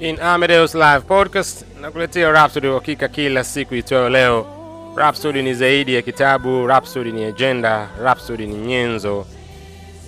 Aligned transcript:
in 0.00 0.18
Amadeus 0.20 0.74
Live 0.74 1.00
Podcast 1.06 1.64
nakuletea 1.80 2.30
Rhapsody 2.32 2.68
uhakika 2.68 3.08
kila 3.08 3.44
siku 3.44 3.74
itwayo 3.74 4.08
leo. 4.08 4.46
Rhapsody 4.96 5.42
ni 5.42 5.54
zaidi 5.54 5.94
ya 5.94 6.02
kitabu, 6.02 6.66
Rhapsody 6.66 7.12
ni 7.12 7.24
agenda, 7.24 7.88
Rhapsody 8.02 8.46
ni 8.46 8.54
nyenzo, 8.54 9.26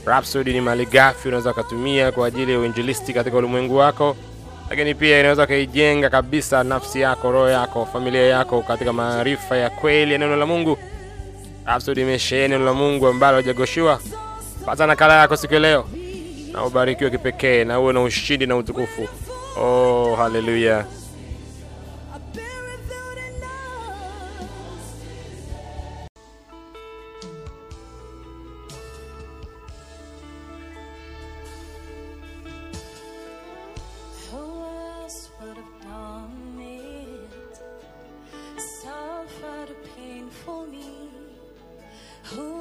Rhapsody 0.07 0.53
ni 0.53 0.61
malighafi 0.61 1.29
unaweza 1.29 1.51
ukatumia 1.51 2.13
kwa 2.13 2.27
ajili 2.27 2.53
ya 2.53 2.59
uinjilisti 2.59 3.13
katika 3.13 3.37
ulimwengu 3.37 3.77
wako, 3.77 4.17
lakini 4.71 4.95
pia 4.95 5.21
inaweza 5.21 5.45
ukaijenga 5.45 6.11
kabisa 6.11 6.65
nafsi 6.65 7.01
yako, 7.01 7.33
roho 7.33 7.49
yako, 7.49 7.89
familia 7.93 8.23
yako 8.27 8.63
katika 8.63 8.93
maarifa 8.93 9.57
ya 9.57 9.71
kweli 9.71 10.13
ya 10.13 10.19
neno 10.19 10.37
la 10.37 10.47
Mungu. 10.47 10.79
Rhapsody 11.67 12.01
imesheheni 12.01 12.49
neno 12.55 12.65
la 12.65 12.75
Mungu 12.75 13.07
ambalo 13.07 13.37
hajagoshiwa. 13.37 14.01
Pata 14.67 14.87
nakala 14.87 15.15
yako 15.21 15.37
siku 15.37 15.55
leo 15.55 15.85
na 16.53 16.65
ubarikiwe 16.65 17.11
kipekee 17.11 17.65
na 17.65 17.81
uwe 17.81 17.93
na 17.93 18.03
ushindi 18.03 18.47
na 18.47 18.57
utukufu. 18.57 19.09
Oh, 19.57 20.15
hallelujah. 20.17 20.87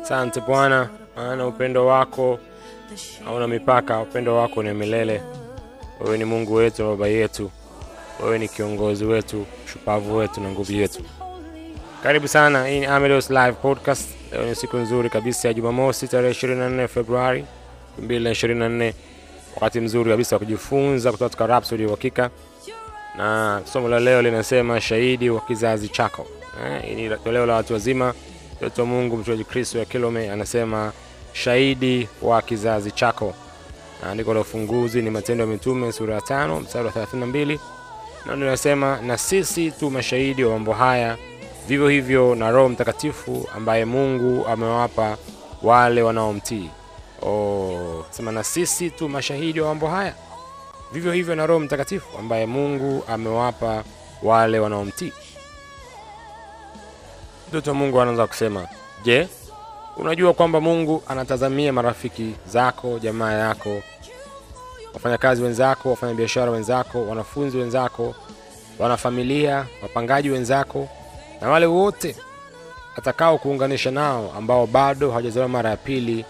Asante 0.03 0.42
Bwana, 0.42 0.89
maana 1.16 1.48
upendo 1.48 1.86
wako 1.86 2.39
hauna 3.26 3.48
mipaka, 3.48 4.00
upendo 4.02 4.36
wako 4.36 4.64
ni 4.64 4.73
milele. 4.73 5.22
Wewe 6.03 6.17
ni 6.17 6.25
Mungu 6.25 6.53
wetu 6.53 6.83
na 6.83 6.89
Baba 6.89 7.07
yetu, 7.07 7.52
wewe 8.23 8.39
ni 8.39 8.47
kiongozi 8.47 9.05
wetu, 9.05 9.45
shupavu 9.73 10.17
wetu 10.17 10.41
na 10.41 10.49
nguvu 10.49 10.73
yetu. 10.73 11.03
Karibu 12.03 12.27
sana, 12.27 12.67
hii 12.67 12.80
ni 12.80 12.85
Amadeus 12.85 13.30
Live 13.30 13.52
Podcast. 13.52 14.09
Leo 14.31 14.45
ni 14.45 14.55
siku 14.55 14.77
nzuri 14.77 15.09
kabisa 15.09 15.47
ya 15.47 15.53
Jumamosi 15.53 16.08
tarehe 16.08 16.33
24 16.33 16.88
Februari 16.88 17.45
2024, 18.02 18.93
wakati 19.55 19.80
mzuri 19.80 20.09
kabisa 20.09 20.35
wa 20.35 20.39
kujifunza 20.39 21.11
kutoka 21.11 21.30
katika 21.30 21.47
Rhapsody 21.47 21.83
ya 21.83 21.88
uhakika, 21.89 22.30
na 23.17 23.61
somo 23.73 23.88
la 23.89 23.99
leo 23.99 24.21
linasema 24.21 24.81
shahidi 24.81 25.30
wa 25.30 25.41
kizazi 25.41 25.88
chako. 25.89 26.27
Eh, 26.65 26.81
hii 26.86 26.95
ni 26.95 27.17
toleo 27.17 27.45
la 27.45 27.53
watu 27.53 27.73
wazima. 27.73 28.13
Mtoto 28.58 28.81
wa 28.81 28.88
Mungu 28.88 29.17
mchungaji 29.17 29.43
Kristo 29.43 29.80
ya 29.80 29.86
Kilome 29.86 30.31
anasema 30.31 30.91
shahidi 31.33 32.08
wa 32.21 32.41
kizazi 32.41 32.91
chako. 32.91 33.33
Andiko 34.09 34.33
la 34.33 34.39
ufunguzi 34.39 35.02
ni 35.02 35.09
Matendo 35.09 35.44
ya 35.44 35.49
Mitume 35.49 35.91
sura 35.91 36.16
ya 36.16 36.21
5 36.21 36.59
mstari 36.61 36.85
wa 36.85 36.91
32 36.91 37.59
na 38.25 38.35
linasema 38.35 39.02
na 39.02 39.17
sisi 39.17 39.71
tu 39.71 39.91
mashahidi 39.91 40.43
wa 40.43 40.52
mambo 40.53 40.73
haya, 40.73 41.17
vivyo 41.67 41.88
hivyo 41.88 42.35
na 42.35 42.52
Roho 42.52 42.69
Mtakatifu 42.69 43.47
ambaye 43.55 43.85
Mungu 43.85 44.47
amewapa 44.47 45.17
wale 45.63 46.02
wanaomtii. 46.02 46.69
Oh, 47.21 48.05
sema 48.09 48.31
na 48.31 48.43
sisi 48.43 48.89
tu 48.89 49.09
mashahidi 49.09 49.61
wa 49.61 49.67
mambo 49.67 49.88
haya, 49.88 50.13
vivyo 50.91 51.11
hivyo 51.11 51.36
na 51.36 51.45
Roho 51.47 51.59
Mtakatifu 51.59 52.17
ambaye 52.17 52.45
Mungu 52.45 53.03
amewapa 53.08 53.83
wale 54.23 54.59
wanaomtii. 54.59 55.13
Mtoto 57.49 57.69
wa 57.71 57.75
Mungu 57.75 58.02
anaanza 58.02 58.27
kusema, 58.27 58.67
je, 59.03 59.27
unajua 59.97 60.34
kwamba 60.34 60.61
Mungu 60.61 61.03
anatazamia 61.08 61.73
marafiki 61.73 62.36
zako, 62.47 63.00
jamaa 63.00 63.31
yako, 63.34 63.81
wafanyakazi 64.94 65.44
wenzako, 65.44 65.89
wafanyabiashara 65.89 66.52
wenzako, 66.52 67.08
wanafunzi 67.08 67.58
wenzako, 67.58 68.15
wanafamilia, 68.80 69.65
wapangaji 69.83 70.30
wenzako 70.30 70.88
na 71.42 71.49
wale 71.49 71.65
wote 71.65 72.15
atakao 72.95 73.38
kuunganisha 73.38 73.92
nao 73.92 74.33
ambao 74.38 74.67
bado 74.67 75.10
hawajazaliwa 75.10 75.49
mara 75.49 75.70
ya 75.70 75.77
pili 75.77 76.26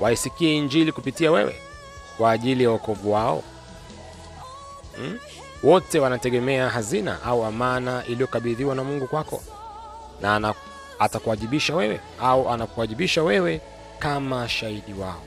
waisikie 0.00 0.56
Injili 0.56 0.92
kupitia 0.92 1.30
wewe 1.32 1.56
kwa 2.18 2.30
ajili 2.30 2.64
ya 2.64 2.70
wokovu 2.70 3.12
wao. 3.12 3.42
Hmm? 4.96 5.18
Wote 5.62 6.00
wanategemea 6.00 6.68
hazina 6.70 7.22
au 7.22 7.44
amana 7.44 8.02
iliyokabidhiwa 8.06 8.74
na 8.74 8.84
Mungu 8.84 9.06
kwako, 9.06 9.42
na 10.20 10.34
ana, 10.36 10.54
atakuwajibisha 11.04 11.76
wewe 11.76 12.00
au 12.20 12.50
anakuwajibisha 12.50 13.22
wewe 13.22 13.60
kama 13.98 14.48
shahidi 14.48 14.92
wao. 14.92 15.22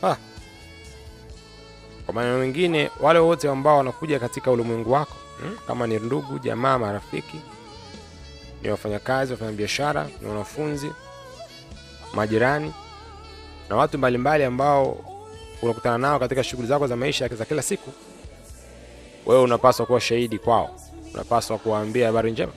Ha. 0.00 0.16
Kwa 2.06 2.14
maneno 2.14 2.38
mengine, 2.38 2.90
wale 3.00 3.18
wote 3.18 3.48
ambao 3.48 3.76
wanakuja 3.76 4.18
katika 4.18 4.50
ulimwengu 4.50 4.92
wako 4.92 5.14
hmm? 5.40 5.58
kama 5.66 5.86
ni 5.86 5.98
ndugu, 5.98 6.38
jamaa, 6.38 6.78
marafiki, 6.78 7.40
ni 8.62 8.70
wafanyakazi, 8.70 9.32
wafanyabiashara, 9.32 10.08
ni 10.20 10.28
wanafunzi, 10.28 10.90
majirani 12.14 12.72
na 13.70 13.76
watu 13.76 13.98
mbalimbali 13.98 14.44
ambao 14.44 14.98
unakutana 15.62 15.98
nao 15.98 16.18
katika 16.18 16.44
shughuli 16.44 16.68
zako 16.68 16.86
za 16.86 16.96
maisha 16.96 17.28
za 17.28 17.44
kila 17.44 17.62
siku, 17.62 17.90
wewe 19.26 19.42
unapaswa 19.42 19.86
kuwa 19.86 20.00
shahidi 20.00 20.38
kwao, 20.38 20.70
unapaswa 21.14 21.58
kuwaambia 21.58 22.06
habari 22.06 22.32
njema, 22.32 22.52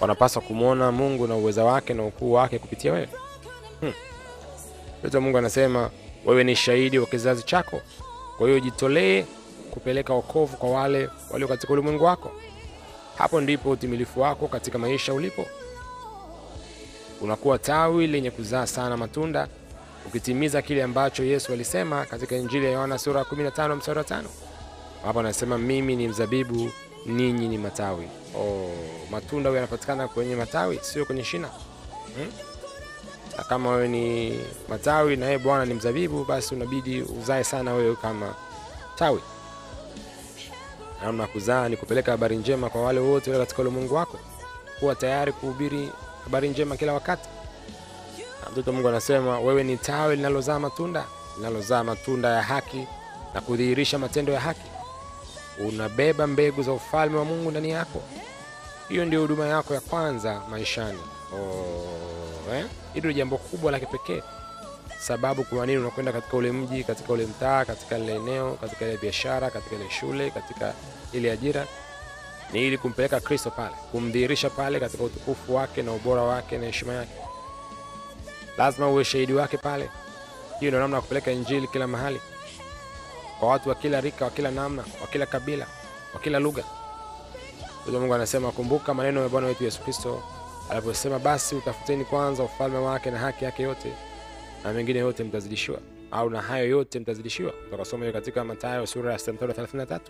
wanapaswa 0.00 0.42
kumwona 0.42 0.92
Mungu 0.92 1.26
na 1.26 1.34
uweza 1.34 1.64
wake 1.64 1.94
na 1.94 2.04
ukuu 2.04 2.32
wake 2.32 2.58
kupitia 2.58 2.92
wewe. 2.92 3.08
Mtoto 5.00 5.20
Mungu 5.20 5.38
anasema 5.38 5.90
wewe 6.26 6.44
ni 6.44 6.56
shahidi 6.56 6.98
wa 6.98 7.06
kizazi 7.06 7.42
chako, 7.42 7.80
kwa 8.38 8.46
hiyo 8.48 8.60
jitolee 8.60 9.24
kupeleka 9.70 10.14
wokovu 10.14 10.56
kwa 10.56 10.70
wale 10.70 11.08
walio 11.30 11.48
katika 11.48 11.72
ulimwengu 11.72 12.04
wako. 12.04 12.30
Hapo 13.18 13.40
ndipo 13.40 13.70
utimilifu 13.70 14.20
wako 14.20 14.48
katika 14.48 14.78
maisha 14.78 15.14
ulipo. 15.14 15.46
Unakuwa 17.20 17.58
tawi 17.58 18.06
lenye 18.06 18.30
kuzaa 18.30 18.66
sana 18.66 18.96
matunda, 18.96 19.48
ukitimiza 20.06 20.62
kile 20.62 20.82
ambacho 20.82 21.24
Yesu 21.24 21.52
alisema 21.52 22.04
katika 22.04 22.36
Injili 22.36 22.64
ya 22.66 22.72
Yohana 22.72 22.98
sura 22.98 23.18
ya 23.20 23.24
15 23.26 23.76
mstari 23.76 23.98
wa 23.98 24.04
5. 24.04 24.22
Hapo 25.04 25.20
anasema 25.20 25.58
mimi 25.58 25.96
ni 25.96 26.08
mzabibu, 26.08 26.70
ninyi 27.06 27.48
ni 27.48 27.58
matawi. 27.58 28.08
Oh, 28.38 28.70
matunda 29.10 29.50
yanapatikana 29.50 30.08
kwenye 30.08 30.36
matawi, 30.36 30.78
sio 30.82 31.04
kwenye 31.04 31.24
shina 31.24 31.48
hmm? 32.16 32.32
kama 33.48 33.70
wewe 33.70 33.88
ni 33.88 34.38
matawi 34.68 35.16
na 35.16 35.26
yeye 35.26 35.38
Bwana 35.38 35.64
ni 35.64 35.74
mzabibu, 35.74 36.24
basi 36.24 36.54
unabidi 36.54 37.02
uzae 37.02 37.44
sana 37.44 37.72
wewe 37.74 37.96
kama 37.96 38.34
tawi. 38.96 39.20
Namna 41.02 41.26
kuzaa 41.26 41.68
ni 41.68 41.76
kupeleka 41.76 42.10
habari 42.12 42.36
njema 42.36 42.68
kwa 42.70 42.82
wale 42.82 43.00
wote 43.00 43.30
walio 43.30 43.44
katika 43.46 43.62
ulimwengu 43.62 43.94
wako, 43.94 44.18
kuwa 44.80 44.94
tayari 44.94 45.32
kuhubiri 45.32 45.92
habari 46.24 46.48
njema 46.48 46.76
kila 46.76 46.92
wakati. 46.92 47.28
Mtoto 48.52 48.72
Mungu 48.72 48.88
anasema 48.88 49.40
wewe 49.40 49.62
ni 49.64 49.76
tawi 49.76 50.16
linalozaa 50.16 50.58
matunda, 50.58 51.04
linalozaa 51.36 51.84
matunda 51.84 52.28
ya 52.28 52.42
haki 52.42 52.86
na 53.34 53.40
kudhihirisha 53.40 53.98
matendo 53.98 54.32
ya 54.32 54.40
haki. 54.40 54.69
Unabeba 55.68 56.26
mbegu 56.26 56.62
za 56.62 56.72
ufalme 56.72 57.18
wa 57.18 57.24
Mungu 57.24 57.50
ndani 57.50 57.70
yako. 57.70 58.02
Hiyo 58.88 59.04
ndio 59.04 59.20
huduma 59.20 59.46
yako 59.46 59.74
ya 59.74 59.80
kwanza 59.80 60.40
maishani. 60.50 60.98
Oh, 61.34 62.54
eh? 62.54 62.66
Hilo 62.94 63.12
jambo 63.12 63.36
kubwa 63.38 63.72
la 63.72 63.80
kipekee, 63.80 64.22
sababu 65.00 65.44
kwa 65.44 65.66
nini 65.66 65.78
unakwenda 65.78 66.12
katika 66.12 66.36
ule 66.36 66.52
mji, 66.52 66.84
katika 66.84 67.12
ule 67.12 67.26
mtaa, 67.26 67.64
katika 67.64 67.98
ile 67.98 68.14
eneo, 68.16 68.54
katika 68.54 68.84
ile 68.86 68.96
biashara, 68.96 69.50
katika 69.50 69.76
ile 69.76 69.90
shule, 69.90 70.30
katika 70.30 70.74
ile 71.12 71.30
ajira, 71.32 71.66
ni 72.52 72.66
ili 72.66 72.78
kumpeleka 72.78 73.20
Kristo 73.20 73.50
pale, 73.50 73.74
kumdhihirisha 73.92 74.50
pale 74.50 74.80
katika 74.80 75.04
utukufu 75.04 75.54
wake 75.54 75.82
na 75.82 75.92
ubora 75.92 76.22
wake 76.22 76.58
na 76.58 76.66
heshima 76.66 76.92
yake. 76.94 77.12
Lazima 78.58 78.88
uwe 78.88 79.04
shahidi 79.04 79.32
wake 79.32 79.56
pale. 79.56 79.90
Hiyo 80.60 80.70
ndio 80.70 80.80
namna 80.80 80.96
ya 80.96 81.02
kupeleka 81.02 81.30
injili 81.32 81.66
kila 81.68 81.86
mahali, 81.86 82.20
kwa 83.40 83.48
watu 83.48 83.68
wa 83.68 83.74
kila 83.74 84.00
rika, 84.00 84.24
wa 84.24 84.30
kila 84.30 84.50
namna, 84.50 84.84
wa 85.00 85.06
kila 85.06 85.26
kabila, 85.26 85.66
wa 86.14 86.20
kila 86.20 86.38
lugha. 86.38 86.64
Mungu 87.92 88.14
anasema, 88.14 88.52
kumbuka 88.52 88.94
maneno 88.94 89.22
ya 89.22 89.28
Bwana 89.28 89.46
wetu 89.46 89.64
Yesu 89.64 89.82
Kristo 89.82 90.22
aliposema, 90.70 91.18
basi 91.18 91.54
utafuteni 91.54 92.04
kwanza 92.04 92.42
ufalme 92.42 92.78
wake 92.78 93.10
na 93.10 93.18
haki 93.18 93.44
yake 93.44 93.62
yote, 93.62 93.92
na 94.64 94.72
mengine 94.72 94.98
yote 94.98 95.24
mtazidishiwa, 95.24 95.78
au 96.10 96.30
na 96.30 96.42
hayo 96.42 96.66
yote 96.68 97.00
mtazidishiwa. 97.00 97.52
Tukasoma 97.70 98.04
hiyo 98.04 98.12
katika 98.12 98.44
Mathayo 98.44 98.86
sura 98.86 99.12
ya 99.12 99.18
33. 99.18 100.00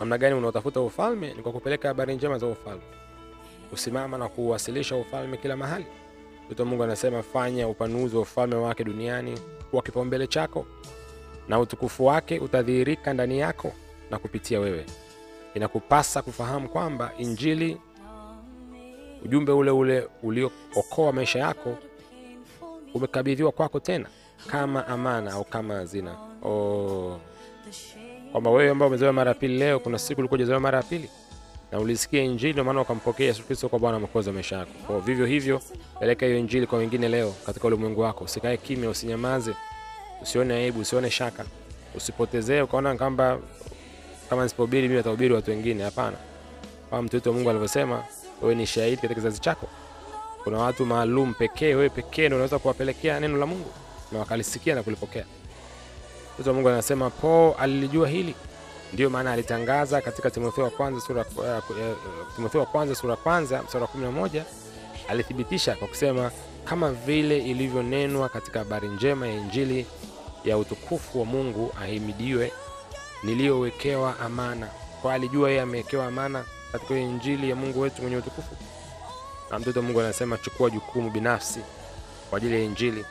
Namna 0.00 0.18
gani 0.18 0.34
unaotafuta 0.34 0.80
ufalme? 0.80 1.34
Ni 1.34 1.42
kwa 1.42 1.52
kupeleka 1.52 1.88
habari 1.88 2.14
njema 2.14 2.38
za 2.38 2.46
ufalme, 2.46 2.82
kusimama 3.70 4.18
na 4.18 4.28
kuwasilisha 4.28 4.96
ufalme 4.96 5.36
kila 5.36 5.56
mahali. 5.56 5.86
Mtoto 6.50 6.64
Mungu 6.64 6.82
anasema, 6.84 7.22
fanya 7.22 7.68
upanuzi 7.68 8.16
wa 8.16 8.22
ufalme 8.22 8.54
wake 8.56 8.84
duniani 8.84 9.38
kuwa 9.70 9.82
kipaumbele 9.82 10.26
chako, 10.26 10.66
na 11.48 11.60
utukufu 11.60 12.04
wake 12.06 12.38
utadhihirika 12.38 13.14
ndani 13.14 13.38
yako 13.38 13.72
na 14.10 14.18
kupitia 14.18 14.60
wewe. 14.60 14.86
Inakupasa 15.54 16.22
kufahamu 16.22 16.68
kwamba 16.68 17.12
Injili, 17.18 17.76
ujumbe 19.24 19.52
ule 19.52 19.70
ule 19.70 20.08
uliookoa 20.22 21.12
maisha 21.12 21.38
yako, 21.38 21.76
umekabidhiwa 22.94 23.52
kwako 23.52 23.80
tena 23.80 24.06
kama 24.46 24.86
amana 24.86 25.32
au 25.32 25.44
kama 25.44 25.74
hazina. 25.74 26.16
Oh, 26.42 27.18
kwamba 28.32 28.50
wewe 28.50 28.70
ambao 28.70 28.88
umezaliwa 28.88 29.12
mara 29.12 29.28
ya 29.28 29.34
pili 29.34 29.58
leo, 29.58 29.78
kuna 29.80 29.98
siku 29.98 30.20
ulikuwa 30.20 30.36
hujazaliwa 30.38 30.60
mara 30.60 30.78
ya 30.78 30.84
pili 30.84 31.10
na 31.72 31.78
ulisikia 31.78 32.22
Injili, 32.22 32.52
ndio 32.52 32.64
maana 32.64 32.80
ukampokea 32.80 33.26
Yesu 33.26 33.42
Kristo 33.42 33.68
kwa 33.68 33.78
Bwana 33.78 33.98
Mwokozi 33.98 34.28
wa 34.28 34.34
maisha 34.34 34.56
yako. 34.56 34.70
Kwa 34.86 35.00
vivyo 35.00 35.26
hivyo, 35.26 35.60
peleka 36.00 36.26
hiyo 36.26 36.38
Injili 36.38 36.66
kwa 36.66 36.78
wengine 36.78 37.08
leo 37.08 37.34
katika 37.46 37.66
ulimwengu 37.68 38.00
wako. 38.00 38.24
Usikae 38.24 38.56
kimya, 38.56 38.90
usinyamaze, 38.90 39.54
usione 40.22 40.54
aibu, 40.54 40.80
usione 40.80 41.10
shaka, 41.10 41.44
usipotezee 41.96 42.60
ukaona 42.62 42.94
kwamba 42.96 43.38
kama 44.30 44.42
nisipohubiri 44.42 44.88
mimi 44.88 45.00
atahubiri 45.00 45.34
watu 45.34 45.50
wengine. 45.50 45.82
Hapana, 45.84 46.16
kama 46.90 47.02
mtoto 47.02 47.30
wa 47.30 47.36
Mungu 47.36 47.50
alivyosema, 47.50 48.04
wewe 48.42 48.54
ni 48.54 48.66
shahidi 48.66 48.96
katika 48.96 49.14
kizazi 49.14 49.40
chako. 49.40 49.66
Kuna 50.44 50.58
watu 50.58 50.86
maalum 50.86 51.34
pekee, 51.34 51.74
wewe 51.74 51.88
pekee 51.88 52.26
ndio 52.26 52.36
unaweza 52.36 52.58
kuwapelekea 52.58 53.20
neno 53.20 53.38
la 53.38 53.46
Mungu 53.46 53.70
na 54.12 54.18
wakalisikia 54.18 54.74
na 54.74 54.82
kulipokea. 54.82 55.24
Mtoto 56.34 56.50
wa 56.50 56.54
Mungu 56.54 56.68
anasema 56.68 57.10
Paul 57.10 57.54
alilijua 57.58 58.08
hili, 58.08 58.34
ndio 58.92 59.10
maana 59.10 59.32
alitangaza 59.32 60.00
katika 60.00 60.30
Timotheo 60.30 60.64
wa 60.64 60.70
kwanza 60.70 61.00
sura 61.00 61.24
uh, 61.36 62.34
Timotheo 62.36 62.60
wa 62.60 62.66
kwanza 62.66 62.94
sura 62.94 63.14
wa 63.14 63.88
11 63.88 64.42
alithibitisha 65.08 65.74
kwa 65.76 65.88
kusema 65.88 66.30
kama 66.64 66.92
vile 66.92 67.38
ilivyonenwa 67.38 68.28
katika 68.28 68.58
habari 68.58 68.88
njema 68.88 69.26
ya 69.26 69.34
Injili 69.34 69.86
ya 70.44 70.58
utukufu 70.58 71.18
wa 71.20 71.24
Mungu 71.26 71.72
ahimidiwe 71.82 72.52
niliyowekewa 73.22 74.18
amana. 74.20 74.68
Kwa 75.02 75.14
alijua 75.14 75.48
yeye 75.50 75.60
amewekewa 75.62 76.06
amana 76.06 76.44
katika 76.72 76.94
Injili 76.94 77.50
ya 77.50 77.56
Mungu 77.56 77.80
wetu 77.80 78.02
mwenye 78.02 78.16
utukufu. 78.16 78.56
Na 79.50 79.58
mtoto 79.58 79.82
Mungu 79.82 80.00
anasema 80.00 80.36
chukua 80.38 80.70
jukumu 80.70 81.10
binafsi 81.10 81.60
kwa 82.30 82.36
ajili 82.36 82.54
ya 82.54 82.60
Injili 82.62 83.04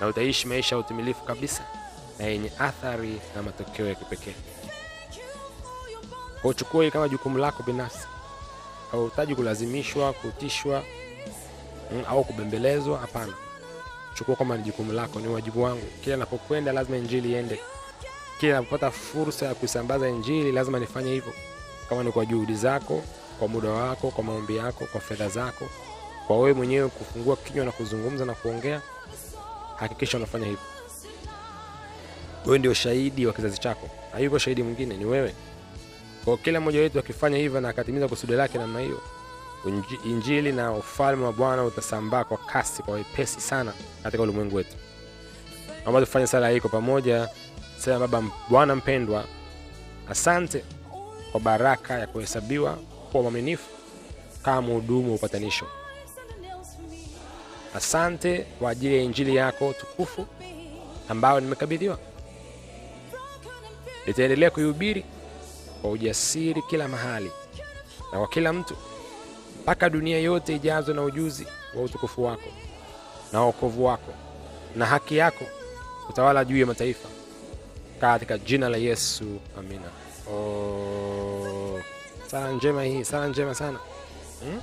na 0.00 0.06
utaishi 0.06 0.46
maisha 0.48 0.74
ya 0.76 0.80
utimilifu 0.80 1.24
kabisa 1.24 1.64
na 2.18 2.24
yenye 2.24 2.52
athari 2.58 3.20
na 3.36 3.42
matokeo 3.42 3.86
ya 3.88 3.94
kipekee. 3.94 4.34
Kwa 6.44 6.50
uchukue 6.50 6.90
kama 6.90 7.08
jukumu 7.08 7.38
lako 7.38 7.62
binafsi. 7.62 8.06
Hauhitaji 8.90 9.34
kulazimishwa, 9.34 10.12
kutishwa 10.12 10.82
mm, 11.92 12.04
au 12.08 12.24
kubembelezwa. 12.24 12.98
Hapana, 12.98 13.32
chukua 14.14 14.36
kama 14.36 14.56
ni 14.56 14.62
jukumu 14.62 14.92
lako, 14.92 15.20
ni 15.20 15.28
wajibu 15.28 15.62
wangu. 15.62 15.86
Kila 16.04 16.16
napokwenda 16.16 16.72
lazima 16.72 16.96
injili 16.96 17.30
iende. 17.32 17.60
Kila 18.40 18.54
napopata 18.54 18.90
fursa 18.90 19.46
ya 19.46 19.54
kuisambaza 19.54 20.08
injili 20.08 20.52
lazima 20.52 20.78
nifanye 20.78 21.12
hivyo, 21.12 21.32
kama 21.88 22.02
ni 22.02 22.12
kwa 22.12 22.26
juhudi 22.26 22.54
zako, 22.54 23.02
kwa 23.38 23.48
muda 23.48 23.68
wako, 23.70 24.10
kwa 24.10 24.24
maombi 24.24 24.56
yako, 24.56 24.86
kwa 24.92 25.00
fedha 25.00 25.28
zako, 25.28 25.64
kwa 26.26 26.36
wewe 26.38 26.52
mwenyewe 26.52 26.88
kufungua 26.88 27.36
kinywa 27.36 27.64
na 27.64 27.72
kuzungumza 27.72 28.24
na 28.24 28.34
kuongea, 28.34 28.80
hakikisha 29.76 30.16
unafanya 30.18 30.46
hivyo. 30.46 30.62
Wewe 32.46 32.58
ndio 32.58 32.74
shahidi 32.74 33.26
wa 33.26 33.32
kizazi 33.32 33.58
chako, 33.58 33.88
hayuko 34.12 34.38
shahidi 34.38 34.62
mwingine, 34.62 34.96
ni 34.96 35.04
wewe. 35.04 35.34
Kwa 36.24 36.36
kila 36.38 36.60
mmoja 36.60 36.80
wetu 36.80 36.98
akifanya 36.98 37.38
hivyo 37.38 37.60
na 37.60 37.68
akatimiza 37.68 38.08
kusudi 38.08 38.32
lake 38.32 38.58
namna 38.58 38.80
hiyo, 38.80 39.00
injili 40.04 40.52
na 40.52 40.72
ufalme 40.72 41.24
wa 41.24 41.32
Bwana 41.32 41.64
utasambaa 41.64 42.24
kwa 42.24 42.36
kasi, 42.38 42.82
kwa 42.82 42.94
wepesi 42.94 43.40
sana 43.40 43.72
katika 44.02 44.22
ulimwengu 44.22 44.56
wetu. 44.56 44.76
Naomba 45.82 46.00
tufanye 46.00 46.26
sala 46.26 46.48
hii 46.48 46.60
kwa 46.60 46.70
pamoja. 46.70 47.28
Sema: 47.78 47.98
Baba 47.98 48.22
Bwana 48.48 48.76
mpendwa, 48.76 49.24
asante 50.10 50.64
kwa 51.32 51.40
baraka 51.40 51.98
ya 51.98 52.06
kuhesabiwa 52.06 52.72
kuwa 53.12 53.22
mwaminifu 53.22 53.68
kama 54.42 54.62
mhudumu 54.62 55.08
wa 55.08 55.14
upatanisho. 55.14 55.66
Asante 57.74 58.38
kwa 58.58 58.70
ajili 58.70 58.96
ya 58.96 59.02
injili 59.02 59.36
yako 59.36 59.72
tukufu 59.80 60.26
ambayo 61.08 61.40
nimekabidhiwa. 61.40 61.98
Nitaendelea 64.06 64.50
kuihubiri 64.50 65.04
kwa 65.84 65.92
ujasiri 65.92 66.62
kila 66.62 66.88
mahali 66.88 67.30
na 68.12 68.18
kwa 68.18 68.28
kila 68.28 68.52
mtu 68.52 68.76
mpaka 69.62 69.90
dunia 69.90 70.18
yote 70.20 70.56
ijazwe 70.56 70.94
na 70.94 71.02
ujuzi 71.02 71.46
wa 71.74 71.82
utukufu 71.82 72.24
wako 72.24 72.48
na 73.32 73.40
wokovu 73.40 73.84
wako 73.84 74.12
na 74.76 74.86
haki 74.86 75.16
yako 75.16 75.44
utawala 76.08 76.44
juu 76.44 76.58
ya 76.58 76.66
mataifa 76.66 77.08
katika 78.00 78.38
jina 78.38 78.68
la 78.68 78.76
Yesu, 78.76 79.24
amina. 79.58 79.90
Oh, 80.32 81.80
sala 82.26 82.52
njema 82.52 82.84
hii, 82.84 83.04
sala 83.04 83.28
njema 83.28 83.54
sana 83.54 83.78
hmm? 84.40 84.60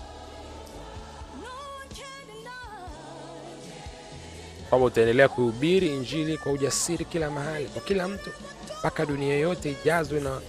utaendelea 4.84 5.28
kuhubiri 5.30 5.88
injili 5.88 6.38
kwa 6.38 6.52
ujasiri 6.52 7.06
kila 7.06 7.32
mahali 7.32 7.66
kwa 7.66 7.82
kila 7.82 8.08
mtu 8.08 8.30
mpaka 8.80 9.06
dunia 9.06 9.38
yote 9.38 9.72
ijazwe 9.72 10.20
na 10.20 10.42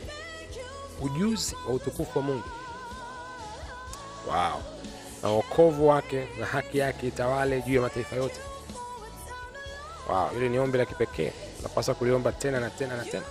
ujuzi 1.03 1.57
wa 1.69 1.75
utukufu 1.75 2.19
wa 2.19 2.25
Mungu. 2.25 2.45
Wow. 4.27 4.63
Na 5.23 5.29
wokovu 5.29 5.89
wake 5.89 6.29
na 6.41 6.47
haki 6.47 6.79
yake 6.79 7.07
itawale 7.07 7.63
juu 7.63 7.75
ya 7.75 7.81
mataifa 7.81 8.17
yote. 8.17 8.41
Wow, 10.09 10.29
hili 10.29 10.49
ni 10.49 10.59
ombi 10.59 10.79
la 10.79 10.85
kipekee. 10.87 11.33
Unapaswa 11.61 11.95
kuliomba 11.95 12.33
tena 12.33 12.61
na 12.61 12.71
tena 12.71 12.97
na 12.97 13.05
tena, 13.05 13.25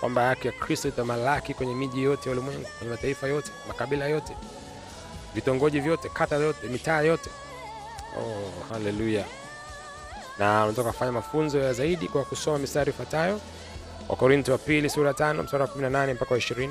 kwamba 0.00 0.26
haki 0.26 0.46
ya 0.46 0.52
Kristo 0.52 0.88
itamalaki 0.88 1.54
kwenye 1.54 1.74
miji 1.74 2.02
yote 2.02 2.28
ya 2.30 2.36
ulimwengu, 2.36 2.68
kwenye 2.78 2.90
mataifa 2.92 3.26
yote, 3.26 3.50
makabila 3.68 4.06
yote, 4.06 4.36
vitongoji 5.34 5.80
vyote, 5.80 6.08
kata 6.08 6.36
yote, 6.36 6.66
mitaa 6.66 7.00
yote. 7.00 7.30
Oh! 8.18 8.68
Na 10.38 10.64
unataka 10.64 10.92
kufanya 10.92 11.12
mafunzo 11.12 11.58
ya 11.58 11.72
zaidi 11.72 12.08
kwa 12.08 12.24
kusoma 12.24 12.58
mistari 12.58 12.90
ifuatayo: 12.90 13.40
Wakorinto 14.08 14.52
wa 14.52 14.58
pili 14.58 14.90
sura 14.90 15.08
ya 15.08 15.14
tano 15.14 15.42
mstari 15.42 15.62
wa 15.62 15.68
18 15.68 16.14
mpaka 16.14 16.34
wa 16.34 16.40
20, 16.40 16.70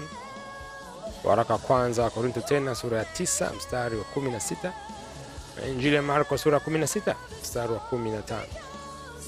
waraka 1.23 1.53
wa 1.53 1.59
kwanza 1.59 2.03
wa 2.03 2.09
Korinto 2.09 2.41
tena 2.41 2.75
sura 2.75 2.97
ya 2.97 3.03
9 3.03 3.55
mstari 3.55 3.97
wa 3.97 4.03
16, 4.15 4.71
na 5.61 5.67
Injili 5.67 5.95
ya 5.95 6.01
Marko 6.01 6.37
sura 6.37 6.57
ya 6.57 6.63
16 6.63 7.15
mstari 7.41 7.73
wa 7.73 7.79
15. 7.79 8.21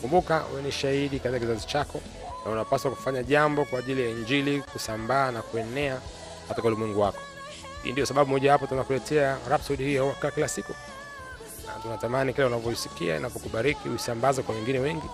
Kumbuka 0.02 0.44
wewe 0.52 0.62
ni 0.62 0.72
shahidi 0.72 1.20
katika 1.20 1.40
kizazi 1.40 1.68
chako 1.68 2.02
na 2.46 2.52
unapaswa 2.52 2.92
kufanya 2.92 3.24
jambo 3.24 3.66
kwa 3.66 3.80
ajili 3.80 4.02
ya 4.04 4.10
injili 4.10 4.62
kusambaa 4.62 5.32
na 5.32 5.42
kuenea 5.42 6.00
katika 6.48 6.68
ulimwengu 6.68 7.00
wako. 7.02 7.20
Hii 7.84 7.92
ndio 7.92 8.06
sababu 8.06 8.32
moja 8.32 8.52
hapo 8.52 8.68
tunakuletea 8.68 9.38
Rhapsody 9.50 9.84
hii 9.84 10.00
kwa 10.22 10.32
kila 10.32 10.48
siku, 10.48 10.74
na 11.68 11.74
tunatamani 11.84 12.34
kila 12.34 12.48
unavyoisikia 12.48 13.18
inapokubariki 13.18 13.90
uisambaze 13.90 14.42
kwa 14.42 14.56
wengine 14.56 14.80
wengi, 14.80 15.06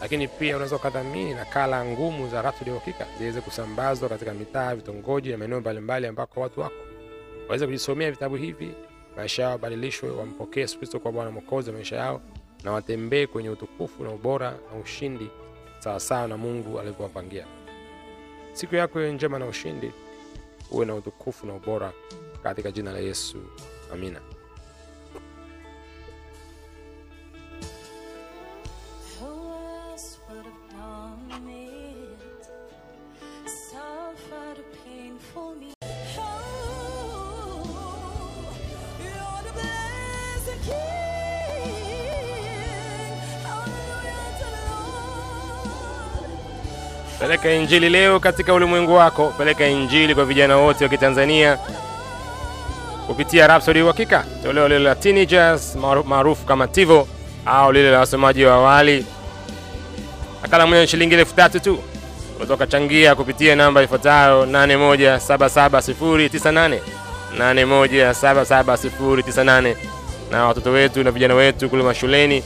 lakini 0.00 0.28
pia 0.28 0.56
unaweza 0.56 0.76
ukadhamini 0.76 1.34
nakala 1.34 1.84
ngumu 1.84 2.28
za 2.28 2.42
ratu 2.42 2.70
ya 2.70 2.80
ziweze 3.18 3.40
kusambazwa 3.40 4.08
katika 4.08 4.34
mitaa, 4.34 4.74
vitongoji 4.74 5.30
na 5.30 5.36
maeneo 5.38 5.60
mbalimbali 5.60 6.06
ambako 6.06 6.40
watu 6.40 6.60
wako 6.60 6.74
waweze 7.48 7.66
kujisomea 7.66 8.10
vitabu 8.10 8.36
hivi, 8.36 8.70
maisha 9.16 9.42
yao 9.42 9.52
wabadilishwe, 9.52 10.10
wampokee 10.10 10.60
Yesu 10.60 10.78
Kristo 10.78 11.00
kwa 11.00 11.12
Bwana 11.12 11.30
Mwokozi 11.30 11.70
wa 11.70 11.76
maisha 11.76 11.96
yao 11.96 12.20
na 12.64 12.72
watembee 12.72 13.26
kwenye 13.26 13.50
utukufu 13.50 14.04
na 14.04 14.10
ubora 14.10 14.50
na 14.50 14.80
ushindi 14.82 15.30
sawasawa 15.78 16.28
na 16.28 16.36
Mungu 16.36 16.80
alivyowapangia. 16.80 17.46
Siku 18.52 18.74
yako 18.76 19.00
iwe 19.00 19.12
njema 19.12 19.38
na 19.38 19.46
ushindi, 19.46 19.92
uwe 20.70 20.86
na 20.86 20.94
utukufu 20.94 21.46
na 21.46 21.54
ubora 21.54 21.92
katika 22.42 22.70
jina 22.70 22.92
la 22.92 22.98
Yesu, 22.98 23.38
amina. 23.92 24.20
Peleka 47.20 47.50
injili 47.52 47.88
leo 47.90 48.20
katika 48.20 48.54
ulimwengu 48.54 48.94
wako. 48.94 49.34
Peleka 49.38 49.66
injili 49.66 50.14
kwa 50.14 50.24
vijana 50.24 50.56
wote 50.56 50.84
wa 50.84 50.90
Kitanzania 50.90 51.58
kupitia 53.06 53.46
Rhapsody 53.46 53.82
Uhakika, 53.82 54.24
toleo 54.42 54.68
lile 54.68 54.80
la 54.80 54.94
teenagers 54.94 55.76
maarufu 56.06 56.44
kama 56.46 56.68
TIVO 56.68 57.08
au 57.46 57.72
lile 57.72 57.90
la 57.90 57.98
wasomaji 57.98 58.44
wa 58.44 58.54
awali. 58.54 59.06
Nakala 60.42 60.66
moja 60.66 60.86
shilingi 60.86 61.14
elfu 61.14 61.34
tatu 61.34 61.60
tu. 61.60 61.78
Kutoka 62.40 62.66
changia 62.66 63.14
kupitia 63.14 63.56
namba 63.56 63.82
ifuatayo 63.82 64.46
81779098 64.46 66.78
81779098, 67.38 69.76
na 70.30 70.44
watoto 70.46 70.70
wetu 70.70 71.04
na 71.04 71.10
vijana 71.10 71.34
wetu 71.34 71.70
kule 71.70 71.82
mashuleni 71.82 72.42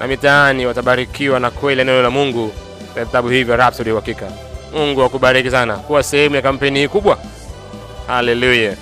na 0.00 0.06
mitaani 0.06 0.66
watabarikiwa 0.66 1.40
na 1.40 1.50
kweli 1.50 1.84
neno 1.84 2.02
la 2.02 2.10
Mungu 2.10 2.52
vitabu 3.00 3.28
hivi 3.28 3.44
vya 3.44 3.56
Rhapsody 3.56 3.88
ya 3.88 3.94
Uhakika. 3.94 4.32
Mungu 4.74 5.02
akubariki 5.02 5.50
sana 5.50 5.76
kuwa 5.76 6.02
sehemu 6.02 6.34
ya 6.34 6.42
kampeni 6.42 6.78
hii 6.78 6.88
kubwa. 6.88 7.18
Haleluya! 8.06 8.76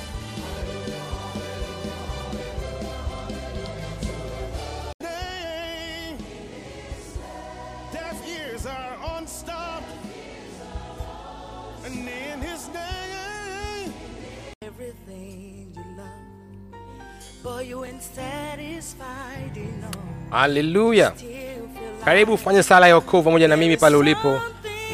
Haleluya! 20.31 21.13
Karibu 22.05 22.33
ufanye 22.35 22.63
sala 22.63 22.89
ya 22.89 22.95
wokovu 22.95 23.23
pamoja 23.23 23.49
na 23.49 23.57
mimi 23.57 23.77
pale 23.77 23.97
ulipo. 23.97 24.41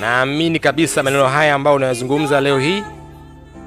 Naamini 0.00 0.58
kabisa 0.58 1.02
maneno 1.02 1.26
haya 1.26 1.54
ambayo 1.54 1.76
unayozungumza 1.76 2.40
leo 2.40 2.58
hii 2.58 2.82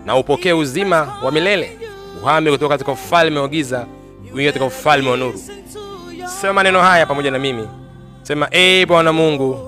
na 0.06 0.16
upokee 0.18 0.54
uzima 0.54 1.14
wa 1.24 1.32
milele. 1.32 1.78
Uhame 2.24 2.52
kutoka 2.52 2.74
katika 2.74 2.92
ufalme 2.92 3.40
wa 3.40 3.48
giza 3.48 3.86
uingie 4.26 4.46
katika 4.46 4.66
ufalme 4.66 5.10
wa 5.10 5.18
nuru. 5.18 5.40
Sema 6.42 6.54
maneno 6.54 6.82
haya 6.82 7.06
pamoja 7.06 7.32
na 7.32 7.40
mimi. 7.40 7.68
Sema 8.24 8.48
ee 8.52 8.86
bwana 8.86 9.14
mungu 9.14 9.60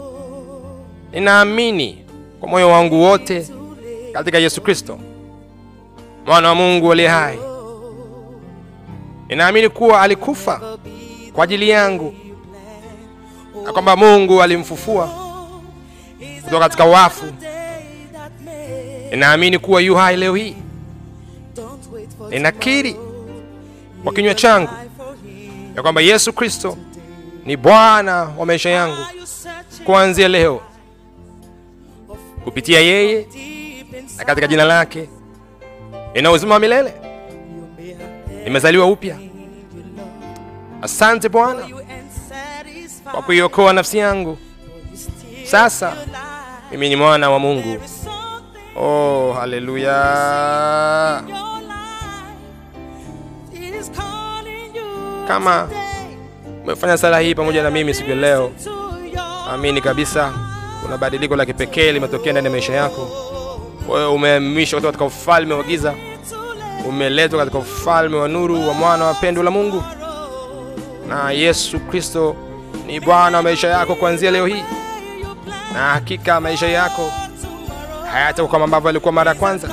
ninaamini 1.12 2.06
kwa 2.40 2.50
moyo 2.50 2.70
wangu 2.70 3.02
wote 3.02 3.48
katika 4.14 4.38
yesu 4.38 4.62
kristo 4.62 5.00
mwana 6.26 6.48
wa 6.50 6.56
mungu 6.56 6.92
aliye 6.92 7.08
hai. 7.08 7.40
Ninaamini 9.30 9.70
kuwa 9.70 10.02
alikufa 10.02 10.78
kwa 11.34 11.44
ajili 11.44 11.70
yangu 11.70 12.14
na 13.66 13.74
kwamba 13.74 13.96
mungu 13.96 14.42
alimfufua 14.42 15.10
kutoka 16.44 16.60
katika 16.60 16.86
wafu. 16.86 17.26
Ninaamini 19.12 19.60
kuwa 19.60 19.82
yu 19.82 19.96
hai 19.96 20.18
leo 20.18 20.36
hii. 20.36 20.56
Ninakiri 22.30 22.96
kwa 24.04 24.14
kinywa 24.14 24.34
changu 24.36 24.70
ya 25.76 25.82
kwamba 25.82 26.02
yesu 26.02 26.34
kristo 26.34 26.78
ni 27.46 27.58
bwana 27.58 28.16
wa 28.38 28.46
maisha 28.46 28.70
yangu 28.70 29.06
kuanzia 29.86 30.28
leo 30.28 30.62
kupitia 32.44 32.80
yeye 32.80 33.28
na 34.18 34.26
katika 34.26 34.48
jina 34.48 34.64
lake. 34.66 35.10
Nina 36.16 36.32
uzima 36.32 36.54
wa 36.54 36.60
milele. 36.60 36.94
Nimezaliwa 38.44 38.86
upya. 38.86 39.18
Asante 40.82 41.30
bwana 41.30 41.68
kwa 43.12 43.22
kuiokoa 43.22 43.74
nafsi 43.74 43.98
yangu? 43.98 44.38
Sasa 45.44 45.94
mimi 46.72 46.90
ni 46.90 46.96
mwana 46.96 47.30
wa 47.30 47.40
mungu. 47.40 47.78
Oh 48.76 49.34
haleluya. 49.34 51.24
Kama 55.28 55.70
umefanya 56.64 56.98
sala 56.98 57.20
hii 57.20 57.36
pamoja 57.36 57.64
na 57.64 57.70
mimi 57.72 57.94
siku 57.94 58.10
ya 58.10 58.16
leo 58.16 58.52
amini 59.52 59.82
kabisa 59.82 60.34
kuna 60.84 60.98
badiliko 60.98 61.36
la 61.36 61.46
kipekee 61.46 61.92
limetokea 61.92 62.32
ndani 62.32 62.46
ya 62.46 62.52
maisha 62.52 62.74
yako. 62.74 63.08
Wewe 63.90 64.06
umehamishwa 64.08 64.80
kutoka 64.80 64.92
katika 64.92 65.06
ufalme 65.06 65.54
wa 65.54 65.64
giza 65.64 65.94
umeletwa 66.88 67.40
katika 67.40 67.58
ufalme 67.58 68.18
wa 68.18 68.28
nuru 68.28 68.68
wa 68.68 68.74
mwana 68.74 69.06
wa 69.06 69.14
pendo 69.14 69.44
la 69.44 69.52
mungu. 69.52 69.84
Na 71.08 71.32
yesu 71.32 71.80
kristo 71.80 72.36
ni 72.88 73.00
bwana 73.00 73.38
wa 73.38 73.44
maisha 73.44 73.68
yako 73.68 73.96
kuanzia 73.96 74.32
leo 74.32 74.46
hii. 74.46 74.64
Na 75.74 75.80
hakika 75.80 76.40
maisha 76.42 76.68
yako 76.68 77.12
hayatakuwa 78.12 78.52
kama 78.52 78.64
ambavyo 78.66 78.90
alikuwa 78.90 79.12
mara 79.14 79.32
ya 79.32 79.36
kwanza. 79.38 79.68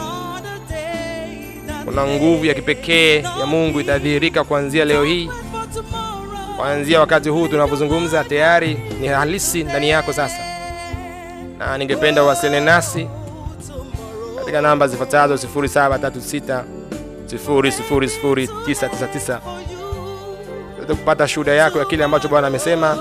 Kuna 1.84 2.06
nguvu 2.06 2.44
ya 2.44 2.54
kipekee 2.54 3.22
ya 3.40 3.46
mungu 3.46 3.80
itadhihirika 3.80 4.44
kuanzia 4.44 4.84
leo 4.84 5.04
hii. 5.04 5.30
Kuanzia 6.56 7.00
wakati 7.00 7.28
huu 7.28 7.48
tunavyozungumza 7.48 8.24
tayari 8.24 8.74
ni 9.00 9.08
halisi 9.08 9.64
ndani 9.64 9.90
yako 9.90 10.12
sasa. 10.12 10.38
Na 11.58 11.78
ningependa 11.78 12.24
uwasiliane 12.24 12.66
nasi 12.66 13.08
katika 14.38 14.60
namba 14.60 14.88
zifuatazo 14.88 15.34
0736 15.34 16.62
000999 17.26 19.38
tuweze 20.88 21.00
kupata 21.00 21.28
shuhuda 21.28 21.52
yako 21.54 21.78
ya 21.78 21.84
kile 21.84 22.04
ambacho 22.04 22.28
bwana 22.28 22.46
amesema. 22.46 22.96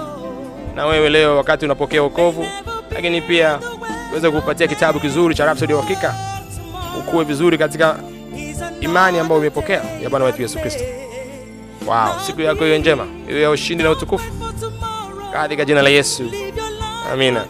Na 0.76 0.86
wewe 0.86 1.10
leo 1.10 1.38
wakati 1.38 1.66
unapokea 1.66 2.04
wokovu 2.04 2.46
lakini 2.92 3.22
pia 3.22 3.60
uweze 4.12 4.32
kupatia 4.32 4.68
kitabu 4.68 5.00
kizuri 5.00 5.36
cha 5.36 5.46
Rhapsody 5.46 5.74
ya 5.74 5.80
uhakika. 5.80 6.16
Ukuwe 7.00 7.24
vizuri 7.24 7.58
katika 7.58 8.00
imani 8.82 9.20
ambayo 9.20 9.42
umepokea 9.42 9.82
ya 10.04 10.10
bwana 10.10 10.26
wetu 10.26 10.42
yesu 10.42 10.60
kristo. 10.60 10.84
Wow 11.88 12.20
siku 12.26 12.42
yako 12.42 12.68
iwe 12.68 12.80
njema 12.80 13.08
iwe 13.30 13.42
ya 13.42 13.50
ushindi 13.50 13.84
na 13.84 13.92
utukufu. 13.92 14.32
Katika 15.34 15.66
jina 15.66 15.82
la 15.82 15.90
yesu. 15.90 16.24
Amina 17.14 17.46